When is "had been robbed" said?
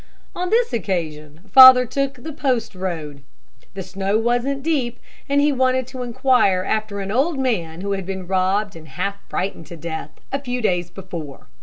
7.91-8.75